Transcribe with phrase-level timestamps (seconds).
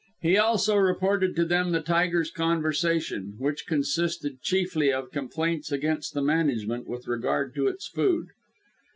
[0.19, 6.23] He also reported to them the tiger's conversation, which consisted chiefly of complaints against the
[6.23, 8.29] management with regard to its food.